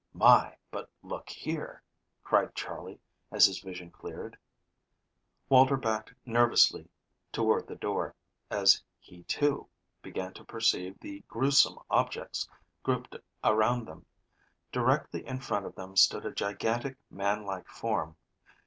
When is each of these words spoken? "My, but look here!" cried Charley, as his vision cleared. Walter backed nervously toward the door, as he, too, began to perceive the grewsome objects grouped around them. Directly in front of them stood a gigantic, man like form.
"My, 0.15 0.57
but 0.71 0.89
look 1.03 1.29
here!" 1.29 1.83
cried 2.23 2.55
Charley, 2.55 2.99
as 3.31 3.45
his 3.45 3.59
vision 3.59 3.91
cleared. 3.91 4.35
Walter 5.47 5.77
backed 5.77 6.11
nervously 6.25 6.89
toward 7.31 7.67
the 7.67 7.75
door, 7.75 8.15
as 8.49 8.81
he, 8.97 9.21
too, 9.25 9.69
began 10.01 10.33
to 10.33 10.43
perceive 10.43 10.99
the 10.99 11.19
grewsome 11.27 11.77
objects 11.87 12.49
grouped 12.81 13.15
around 13.43 13.85
them. 13.85 14.03
Directly 14.71 15.23
in 15.23 15.39
front 15.39 15.67
of 15.67 15.75
them 15.75 15.95
stood 15.95 16.25
a 16.25 16.31
gigantic, 16.33 16.97
man 17.11 17.45
like 17.45 17.67
form. 17.67 18.15